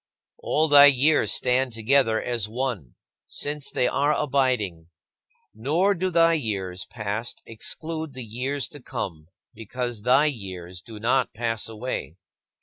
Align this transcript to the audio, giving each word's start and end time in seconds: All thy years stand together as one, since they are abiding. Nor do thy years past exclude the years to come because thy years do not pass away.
All 0.39 0.67
thy 0.67 0.87
years 0.87 1.31
stand 1.31 1.73
together 1.73 2.19
as 2.19 2.49
one, 2.49 2.95
since 3.27 3.69
they 3.69 3.87
are 3.87 4.15
abiding. 4.17 4.87
Nor 5.53 5.93
do 5.93 6.09
thy 6.09 6.33
years 6.33 6.85
past 6.87 7.43
exclude 7.45 8.15
the 8.15 8.25
years 8.25 8.67
to 8.69 8.81
come 8.81 9.27
because 9.53 10.01
thy 10.01 10.25
years 10.25 10.81
do 10.81 10.99
not 10.99 11.35
pass 11.35 11.69
away. 11.69 12.15